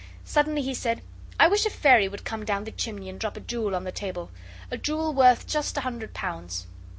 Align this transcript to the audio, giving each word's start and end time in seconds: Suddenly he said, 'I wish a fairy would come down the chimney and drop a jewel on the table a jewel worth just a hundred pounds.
Suddenly 0.25 0.63
he 0.63 0.73
said, 0.73 1.03
'I 1.39 1.47
wish 1.49 1.63
a 1.67 1.69
fairy 1.69 2.07
would 2.07 2.25
come 2.25 2.43
down 2.43 2.63
the 2.63 2.71
chimney 2.71 3.07
and 3.07 3.19
drop 3.19 3.37
a 3.37 3.39
jewel 3.39 3.75
on 3.75 3.83
the 3.83 3.91
table 3.91 4.31
a 4.71 4.77
jewel 4.79 5.13
worth 5.13 5.45
just 5.45 5.77
a 5.77 5.81
hundred 5.81 6.15
pounds. 6.15 6.65